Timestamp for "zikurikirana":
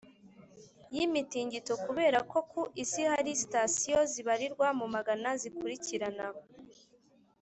5.41-6.27